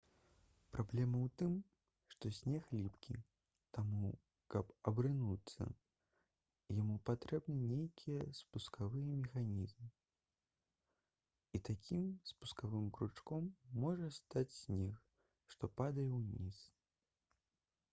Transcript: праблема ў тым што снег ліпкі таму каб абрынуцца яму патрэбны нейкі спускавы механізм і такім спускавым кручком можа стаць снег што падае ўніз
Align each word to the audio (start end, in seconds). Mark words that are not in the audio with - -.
праблема 0.75 1.17
ў 1.25 1.31
тым 1.39 1.51
што 2.13 2.29
снег 2.37 2.69
ліпкі 2.77 3.17
таму 3.77 4.09
каб 4.55 4.71
абрынуцца 4.91 5.67
яму 6.79 6.95
патрэбны 7.11 7.59
нейкі 7.75 8.15
спускавы 8.39 9.03
механізм 9.19 9.93
і 11.59 11.63
такім 11.71 12.09
спускавым 12.33 12.89
кручком 12.99 13.45
можа 13.87 14.11
стаць 14.19 14.47
снег 14.65 15.07
што 15.55 15.73
падае 15.83 16.09
ўніз 16.19 16.65